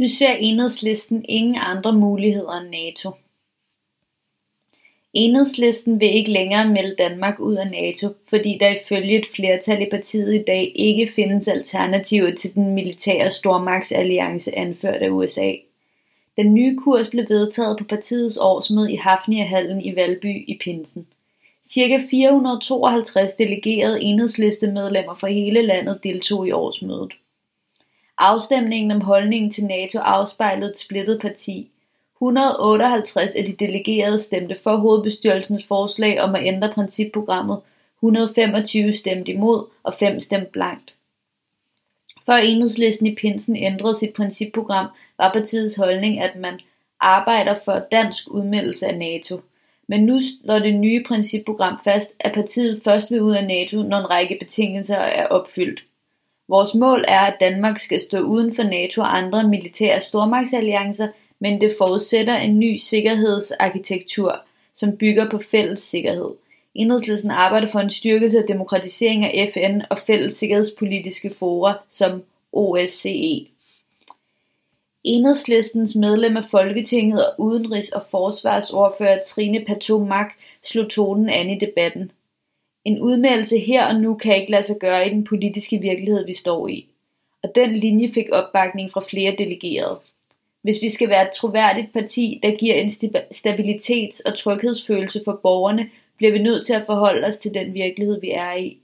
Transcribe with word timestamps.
Nu 0.00 0.08
ser 0.08 0.32
Enhedslisten 0.32 1.24
ingen 1.28 1.56
andre 1.58 1.92
muligheder 1.92 2.52
end 2.52 2.68
NATO. 2.68 3.10
Enhedslisten 5.12 6.00
vil 6.00 6.14
ikke 6.14 6.32
længere 6.32 6.68
melde 6.68 6.94
Danmark 6.98 7.40
ud 7.40 7.54
af 7.54 7.70
NATO, 7.70 8.08
fordi 8.28 8.58
der 8.60 8.68
ifølge 8.68 9.18
et 9.18 9.26
flertal 9.34 9.82
i 9.82 9.90
partiet 9.90 10.34
i 10.34 10.42
dag 10.46 10.72
ikke 10.74 11.12
findes 11.16 11.48
alternativer 11.48 12.30
til 12.34 12.54
den 12.54 12.74
militære 12.74 13.30
stormagtsalliance 13.30 14.58
anført 14.58 15.02
af 15.02 15.08
USA. 15.08 15.52
Den 16.36 16.54
nye 16.54 16.76
kurs 16.76 17.08
blev 17.08 17.24
vedtaget 17.28 17.78
på 17.78 17.84
partiets 17.84 18.36
årsmøde 18.36 18.92
i 18.92 18.96
Hafnia-hallen 18.96 19.82
i 19.82 19.96
Valby 19.96 20.44
i 20.48 20.58
Pinsen. 20.60 21.06
Cirka 21.70 22.00
452 22.10 23.32
delegerede 23.32 24.02
enhedslistemedlemmer 24.02 25.14
fra 25.14 25.28
hele 25.28 25.62
landet 25.62 26.00
deltog 26.04 26.48
i 26.48 26.50
årsmødet. 26.50 27.12
Afstemningen 28.22 28.90
om 28.90 29.00
holdningen 29.00 29.50
til 29.50 29.64
NATO 29.64 29.98
afspejlede 29.98 30.70
et 30.70 30.78
splittet 30.78 31.20
parti. 31.20 31.70
158 32.16 33.34
af 33.34 33.44
de 33.44 33.52
delegerede 33.52 34.20
stemte 34.20 34.56
for 34.62 34.76
hovedbestyrelsens 34.76 35.64
forslag 35.64 36.20
om 36.20 36.34
at 36.34 36.46
ændre 36.46 36.72
principprogrammet, 36.72 37.60
125 37.96 38.92
stemte 38.92 39.32
imod 39.32 39.64
og 39.82 39.94
5 39.94 40.20
stemte 40.20 40.50
blankt. 40.52 40.94
Før 42.26 42.34
enhedslisten 42.36 43.06
i 43.06 43.14
Pinsen 43.14 43.56
ændrede 43.56 43.96
sit 43.96 44.12
principprogram, 44.12 44.86
var 45.18 45.32
partiets 45.32 45.76
holdning, 45.76 46.20
at 46.20 46.36
man 46.36 46.60
arbejder 47.00 47.54
for 47.64 47.86
dansk 47.92 48.30
udmeldelse 48.30 48.86
af 48.86 48.98
NATO. 48.98 49.40
Men 49.86 50.06
nu 50.06 50.20
slår 50.20 50.58
det 50.58 50.74
nye 50.74 51.04
principprogram 51.06 51.78
fast, 51.84 52.10
at 52.20 52.34
partiet 52.34 52.82
først 52.84 53.10
vil 53.10 53.22
ud 53.22 53.34
af 53.34 53.46
NATO, 53.46 53.82
når 53.82 53.98
en 53.98 54.10
række 54.10 54.36
betingelser 54.40 54.96
er 54.96 55.26
opfyldt. 55.26 55.82
Vores 56.50 56.74
mål 56.74 57.04
er, 57.08 57.20
at 57.20 57.36
Danmark 57.40 57.78
skal 57.78 58.00
stå 58.00 58.18
uden 58.18 58.54
for 58.54 58.62
NATO 58.62 59.00
og 59.00 59.18
andre 59.18 59.48
militære 59.48 60.00
stormagtsalliancer, 60.00 61.08
men 61.38 61.60
det 61.60 61.74
forudsætter 61.78 62.36
en 62.36 62.58
ny 62.58 62.76
sikkerhedsarkitektur, 62.76 64.40
som 64.74 64.96
bygger 64.96 65.30
på 65.30 65.40
fælles 65.50 65.80
sikkerhed. 65.80 66.30
Enhedslisten 66.74 67.30
arbejder 67.30 67.66
for 67.66 67.80
en 67.80 67.90
styrkelse 67.90 68.38
og 68.38 68.48
demokratisering 68.48 69.24
af 69.24 69.50
FN 69.54 69.80
og 69.90 69.98
fælles 69.98 70.32
sikkerhedspolitiske 70.32 71.34
fora 71.38 71.78
som 71.88 72.22
OSCE. 72.52 73.46
Enhedslistens 75.04 75.96
medlem 75.96 76.36
af 76.36 76.44
Folketinget 76.50 77.26
og 77.26 77.34
udenrigs- 77.38 77.96
og 77.96 78.02
forsvarsordfører 78.10 79.22
Trine 79.26 79.64
Patomak 79.64 80.32
slog 80.64 80.90
tonen 80.90 81.28
an 81.28 81.50
i 81.50 81.58
debatten. 81.58 82.12
En 82.84 83.00
udmeldelse 83.00 83.58
her 83.58 83.86
og 83.86 84.00
nu 84.00 84.14
kan 84.14 84.36
ikke 84.36 84.50
lade 84.50 84.62
sig 84.62 84.76
gøre 84.80 85.06
i 85.06 85.10
den 85.10 85.24
politiske 85.24 85.78
virkelighed, 85.78 86.26
vi 86.26 86.32
står 86.32 86.68
i. 86.68 86.86
Og 87.42 87.54
den 87.54 87.74
linje 87.74 88.12
fik 88.12 88.26
opbakning 88.32 88.90
fra 88.90 89.04
flere 89.10 89.34
delegerede. 89.38 89.98
Hvis 90.62 90.82
vi 90.82 90.88
skal 90.88 91.08
være 91.08 91.22
et 91.22 91.32
troværdigt 91.34 91.92
parti, 91.92 92.40
der 92.42 92.50
giver 92.50 92.74
en 92.74 92.90
stabilitets- 93.34 94.22
og 94.26 94.38
tryghedsfølelse 94.38 95.20
for 95.24 95.40
borgerne, 95.42 95.90
bliver 96.16 96.32
vi 96.32 96.38
nødt 96.38 96.66
til 96.66 96.74
at 96.74 96.86
forholde 96.86 97.26
os 97.26 97.36
til 97.36 97.54
den 97.54 97.74
virkelighed, 97.74 98.20
vi 98.20 98.30
er 98.30 98.54
i. 98.54 98.76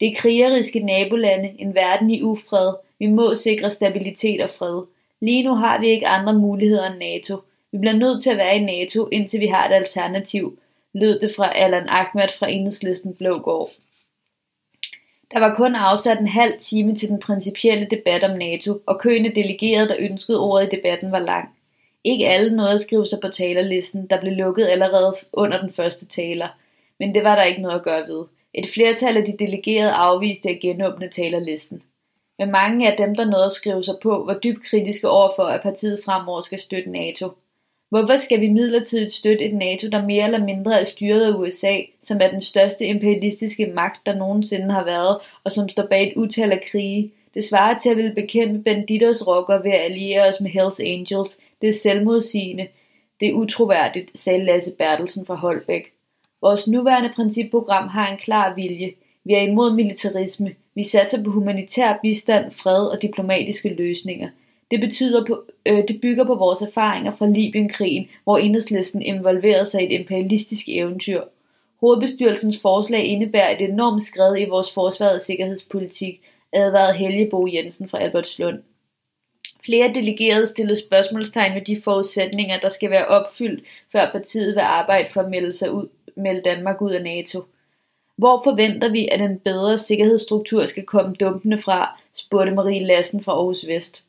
Det 0.00 0.08
er 0.08 0.14
krigeriske 0.16 0.80
nabolande, 0.80 1.50
en 1.58 1.74
verden 1.74 2.10
i 2.10 2.22
ufred. 2.22 2.74
Vi 2.98 3.06
må 3.06 3.34
sikre 3.34 3.70
stabilitet 3.70 4.40
og 4.40 4.50
fred. 4.50 4.82
Lige 5.20 5.42
nu 5.42 5.54
har 5.54 5.80
vi 5.80 5.88
ikke 5.88 6.06
andre 6.06 6.32
muligheder 6.32 6.90
end 6.90 6.98
NATO. 6.98 7.36
Vi 7.72 7.78
bliver 7.78 7.96
nødt 7.96 8.22
til 8.22 8.30
at 8.30 8.36
være 8.36 8.56
i 8.56 8.64
NATO, 8.64 9.08
indtil 9.12 9.40
vi 9.40 9.46
har 9.46 9.68
et 9.68 9.74
alternativ, 9.74 10.58
lød 10.94 11.20
det 11.20 11.32
fra 11.36 11.56
Allan 11.56 11.88
Ahmed 11.88 12.28
fra 12.38 12.50
enhedslisten 12.50 13.14
Blågård. 13.14 13.70
Der 15.32 15.38
var 15.38 15.54
kun 15.54 15.74
afsat 15.74 16.18
en 16.18 16.28
halv 16.28 16.52
time 16.60 16.94
til 16.94 17.08
den 17.08 17.20
principielle 17.20 17.86
debat 17.90 18.24
om 18.24 18.38
NATO, 18.38 18.80
og 18.86 19.00
køen 19.00 19.26
af 19.26 19.32
delegerede, 19.32 19.88
der 19.88 19.96
ønskede 19.98 20.40
ordet 20.40 20.66
i 20.66 20.76
debatten, 20.76 21.12
var 21.12 21.18
lang. 21.18 21.48
Ikke 22.04 22.28
alle 22.28 22.56
nåede 22.56 22.74
at 22.74 22.80
skrive 22.80 23.06
sig 23.06 23.18
på 23.20 23.28
talerlisten, 23.28 24.06
der 24.06 24.20
blev 24.20 24.32
lukket 24.32 24.66
allerede 24.66 25.14
under 25.32 25.60
den 25.60 25.72
første 25.72 26.06
taler, 26.06 26.48
men 26.98 27.14
det 27.14 27.24
var 27.24 27.36
der 27.36 27.42
ikke 27.42 27.62
noget 27.62 27.78
at 27.78 27.84
gøre 27.84 28.08
ved. 28.08 28.24
Et 28.54 28.68
flertal 28.74 29.16
af 29.16 29.24
de 29.24 29.36
delegerede 29.38 29.92
afviste 29.92 30.48
at 30.48 30.60
genåbne 30.60 31.08
talerlisten. 31.08 31.82
Men 32.38 32.50
mange 32.50 32.90
af 32.90 32.96
dem, 32.96 33.14
der 33.14 33.24
nåede 33.24 33.46
at 33.46 33.52
skrive 33.52 33.84
sig 33.84 33.94
på, 34.02 34.24
var 34.26 34.38
dybt 34.38 34.64
kritiske 34.64 35.08
overfor, 35.08 35.42
at 35.42 35.62
partiet 35.62 36.00
fremover 36.04 36.40
skal 36.40 36.60
støtte 36.60 36.90
NATO. 36.90 37.28
Hvorfor 37.92 38.16
skal 38.16 38.40
vi 38.40 38.48
midlertidigt 38.48 39.12
støtte 39.12 39.44
et 39.44 39.54
NATO, 39.54 39.88
der 39.88 40.06
mere 40.06 40.24
eller 40.24 40.44
mindre 40.44 40.80
er 40.80 40.84
styret 40.84 41.32
af 41.32 41.38
USA, 41.38 41.76
som 42.02 42.20
er 42.20 42.30
den 42.30 42.40
største 42.40 42.86
imperialistiske 42.86 43.66
magt, 43.66 44.06
der 44.06 44.16
nogensinde 44.16 44.70
har 44.70 44.84
været, 44.84 45.18
og 45.44 45.52
som 45.52 45.68
står 45.68 45.86
bag 45.86 46.08
et 46.08 46.16
utal 46.16 46.52
af 46.52 46.64
krige? 46.70 47.12
Det 47.34 47.44
svarer 47.44 47.78
til 47.78 47.90
at 47.90 47.96
ville 47.96 48.14
bekæmpe 48.14 48.62
banditters 48.62 49.26
rocker 49.26 49.62
ved 49.62 49.70
at 49.70 49.80
alliere 49.80 50.28
os 50.28 50.40
med 50.40 50.50
Hells 50.50 50.80
Angels. 50.80 51.38
Det 51.60 51.68
er 51.68 51.74
selvmodsigende. 51.74 52.66
Det 53.20 53.28
er 53.28 53.32
utroværdigt, 53.32 54.10
sagde 54.14 54.44
Lasse 54.44 54.72
Bertelsen 54.78 55.26
fra 55.26 55.34
Holbæk. 55.34 55.92
Vores 56.40 56.68
nuværende 56.68 57.12
principprogram 57.16 57.88
har 57.88 58.12
en 58.12 58.18
klar 58.18 58.54
vilje. 58.54 58.92
Vi 59.24 59.34
er 59.34 59.40
imod 59.40 59.72
militarisme. 59.72 60.54
Vi 60.74 60.84
satser 60.84 61.24
på 61.24 61.30
humanitær 61.30 61.98
bistand, 62.02 62.52
fred 62.52 62.86
og 62.86 63.02
diplomatiske 63.02 63.68
løsninger– 63.68 64.28
det, 64.72 64.80
betyder 64.80 65.24
på, 65.26 65.44
øh, 65.66 65.88
det 65.88 66.00
bygger 66.00 66.24
på 66.24 66.34
vores 66.34 66.62
erfaringer 66.62 67.12
fra 67.16 67.26
Libyenkrigen, 67.26 68.08
hvor 68.24 68.38
enhedslisten 68.38 69.02
involverede 69.02 69.66
sig 69.66 69.82
i 69.82 69.86
et 69.86 70.00
imperialistisk 70.00 70.68
eventyr. 70.68 71.22
Hovedbestyrelsens 71.80 72.60
forslag 72.60 73.04
indebærer 73.04 73.50
et 73.50 73.60
enormt 73.60 74.02
skred 74.02 74.38
i 74.38 74.44
vores 74.44 74.72
forsvars- 74.72 75.14
og 75.14 75.20
sikkerhedspolitik, 75.20 76.20
advarede 76.52 76.98
Helge 76.98 77.28
Bo 77.30 77.46
Jensen 77.46 77.88
fra 77.88 77.98
Albertslund. 77.98 78.58
Flere 79.64 79.94
delegerede 79.94 80.46
stillede 80.46 80.86
spørgsmålstegn 80.86 81.54
ved 81.54 81.62
de 81.62 81.82
forudsætninger, 81.84 82.58
der 82.58 82.68
skal 82.68 82.90
være 82.90 83.06
opfyldt, 83.06 83.64
før 83.92 84.12
partiet 84.12 84.54
vil 84.54 84.60
arbejde 84.60 85.08
for 85.12 85.20
at 85.20 85.30
melde, 85.30 85.52
sig 85.52 85.72
ud, 85.72 85.88
melde 86.16 86.40
Danmark 86.40 86.82
ud 86.82 86.90
af 86.90 87.02
NATO. 87.02 87.44
Hvor 88.18 88.40
forventer 88.44 88.88
vi, 88.88 89.08
at 89.12 89.20
en 89.20 89.38
bedre 89.38 89.78
sikkerhedsstruktur 89.78 90.66
skal 90.66 90.84
komme 90.84 91.14
dumpende 91.14 91.62
fra, 91.62 92.00
spurgte 92.14 92.54
Marie 92.54 92.86
Lassen 92.86 93.22
fra 93.24 93.32
Aarhus 93.32 93.66
Vest. 93.66 94.04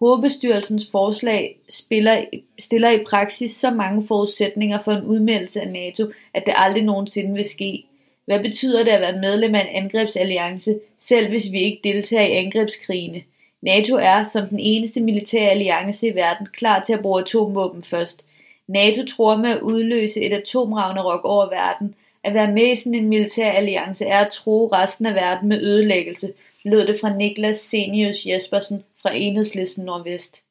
Hovedbestyrelsens 0.00 0.88
forslag 0.92 1.58
spiller, 1.68 2.24
stiller 2.58 2.90
i 2.90 3.04
praksis 3.06 3.50
så 3.50 3.70
mange 3.70 4.06
forudsætninger 4.06 4.82
for 4.82 4.92
en 4.92 5.04
udmeldelse 5.04 5.60
af 5.60 5.68
NATO, 5.68 6.06
at 6.34 6.42
det 6.46 6.54
aldrig 6.56 6.84
nogensinde 6.84 7.34
vil 7.34 7.44
ske. 7.44 7.84
Hvad 8.24 8.40
betyder 8.40 8.84
det 8.84 8.90
at 8.90 9.00
være 9.00 9.20
medlem 9.20 9.54
af 9.54 9.60
en 9.60 9.82
angrebsalliance, 9.82 10.78
selv 10.98 11.28
hvis 11.28 11.52
vi 11.52 11.60
ikke 11.60 11.80
deltager 11.84 12.26
i 12.26 12.36
angrebskrigene? 12.36 13.22
NATO 13.62 13.96
er, 13.96 14.24
som 14.24 14.46
den 14.46 14.60
eneste 14.60 15.00
militære 15.00 15.50
alliance 15.50 16.08
i 16.08 16.14
verden, 16.14 16.46
klar 16.52 16.82
til 16.82 16.92
at 16.92 17.02
bruge 17.02 17.20
atomvåben 17.20 17.82
først. 17.82 18.24
NATO 18.66 19.04
tror 19.04 19.36
med 19.36 19.50
at 19.50 19.60
udløse 19.60 20.22
et 20.22 20.32
atomravnerok 20.32 21.24
over 21.24 21.48
verden. 21.48 21.94
At 22.24 22.34
være 22.34 22.52
med 22.52 22.72
i 22.72 22.74
sådan 22.74 22.94
en 22.94 23.08
militær 23.08 23.50
alliance 23.50 24.04
er 24.04 24.18
at 24.18 24.32
tro 24.32 24.66
resten 24.72 25.06
af 25.06 25.14
verden 25.14 25.48
med 25.48 25.62
ødelæggelse, 25.62 26.32
lød 26.70 26.86
det 26.86 26.98
fra 27.00 27.16
Niklas 27.16 27.56
Senius 27.56 28.16
Jespersen 28.26 28.82
fra 29.02 29.10
Enhedslisten 29.14 29.84
Nordvest. 29.84 30.42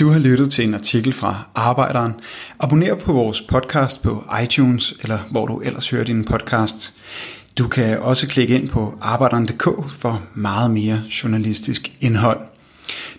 Du 0.00 0.08
har 0.08 0.18
lyttet 0.18 0.50
til 0.50 0.64
en 0.68 0.74
artikel 0.74 1.12
fra 1.12 1.48
Arbejderen. 1.54 2.12
Abonner 2.60 2.94
på 2.94 3.12
vores 3.12 3.40
podcast 3.40 4.02
på 4.02 4.24
iTunes, 4.42 4.94
eller 5.02 5.18
hvor 5.30 5.46
du 5.46 5.60
ellers 5.60 5.90
hører 5.90 6.04
din 6.04 6.24
podcast. 6.24 6.94
Du 7.58 7.68
kan 7.68 7.98
også 7.98 8.28
klikke 8.28 8.54
ind 8.54 8.68
på 8.68 8.98
arbejderen.dk 9.02 9.90
for 9.92 10.22
meget 10.34 10.70
mere 10.70 11.02
journalistisk 11.22 11.92
indhold. 12.00 12.40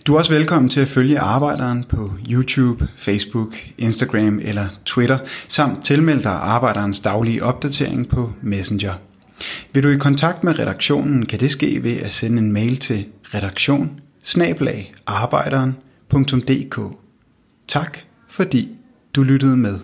Du 0.06 0.14
er 0.14 0.18
også 0.18 0.34
velkommen 0.34 0.70
til 0.70 0.82
at 0.82 0.88
følge 0.88 1.20
Arbejderen 1.20 1.84
på 1.84 2.12
YouTube, 2.30 2.88
Facebook, 2.98 3.56
Instagram 3.78 4.40
eller 4.40 4.68
Twitter, 4.86 5.18
samt 5.48 5.86
tilmelde 5.86 6.24
dig 6.24 6.32
Arbejderens 6.32 7.00
daglige 7.00 7.44
opdatering 7.44 8.08
på 8.08 8.32
Messenger. 8.42 8.94
Vil 9.74 9.84
du 9.84 9.90
i 9.90 9.98
kontakt 9.98 10.44
med 10.44 10.60
redaktionen, 10.60 11.26
kan 11.26 11.40
det 11.40 11.52
ske 11.52 11.84
ved 11.84 11.98
at 11.98 12.14
sende 12.14 12.38
en 12.38 12.52
mail 12.52 12.78
til 12.78 13.06
redaktion 13.34 14.00
arbejderen.dk. 15.06 16.80
Tak 17.68 17.98
fordi 18.30 18.70
du 19.16 19.24
lyttede 19.24 19.58
med. 19.58 19.80